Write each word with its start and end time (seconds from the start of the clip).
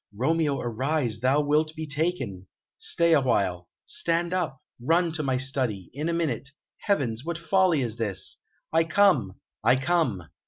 Romeo, 0.15 0.59
arise; 0.59 1.19
thou 1.19 1.41
wilt 1.41 1.75
be 1.75 1.85
taken.... 1.85 2.47
Stay 2.79 3.13
awhile.... 3.13 3.69
Stand 3.85 4.33
up! 4.33 4.59
Run 4.81 5.11
to 5.11 5.21
my 5.21 5.37
study.... 5.37 5.91
In 5.93 6.09
a 6.09 6.13
minute.... 6.13 6.49
Heavens! 6.79 7.23
what 7.23 7.37
folly 7.37 7.83
is 7.83 7.97
this?... 7.97 8.37
I 8.73 8.83
come 8.83 9.35
I 9.63 9.75
come!" 9.75 10.27